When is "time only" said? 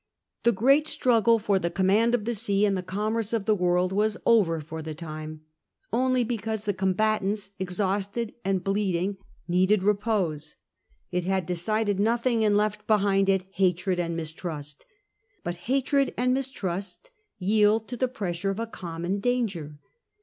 4.95-6.23